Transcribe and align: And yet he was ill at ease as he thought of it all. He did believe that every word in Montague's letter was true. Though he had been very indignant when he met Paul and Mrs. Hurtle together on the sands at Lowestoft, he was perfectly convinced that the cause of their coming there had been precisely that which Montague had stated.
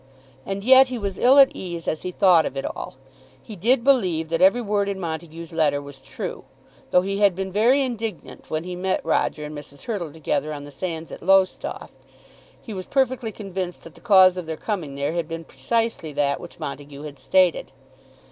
And 0.47 0.63
yet 0.63 0.87
he 0.87 0.97
was 0.97 1.19
ill 1.19 1.37
at 1.37 1.51
ease 1.55 1.87
as 1.87 2.01
he 2.01 2.09
thought 2.09 2.43
of 2.47 2.57
it 2.57 2.65
all. 2.65 2.95
He 3.45 3.55
did 3.55 3.83
believe 3.83 4.29
that 4.29 4.41
every 4.41 4.59
word 4.59 4.89
in 4.89 4.99
Montague's 4.99 5.53
letter 5.53 5.79
was 5.79 6.01
true. 6.01 6.43
Though 6.89 7.03
he 7.03 7.19
had 7.19 7.35
been 7.35 7.51
very 7.51 7.83
indignant 7.83 8.49
when 8.49 8.63
he 8.63 8.75
met 8.75 9.03
Paul 9.03 9.11
and 9.21 9.55
Mrs. 9.55 9.83
Hurtle 9.83 10.11
together 10.11 10.51
on 10.51 10.63
the 10.65 10.71
sands 10.71 11.11
at 11.11 11.21
Lowestoft, 11.21 11.93
he 12.59 12.73
was 12.73 12.87
perfectly 12.87 13.31
convinced 13.31 13.83
that 13.83 13.93
the 13.93 14.01
cause 14.01 14.37
of 14.37 14.47
their 14.47 14.57
coming 14.57 14.95
there 14.95 15.13
had 15.13 15.27
been 15.27 15.43
precisely 15.43 16.11
that 16.13 16.39
which 16.39 16.57
Montague 16.57 17.03
had 17.03 17.19
stated. 17.19 17.71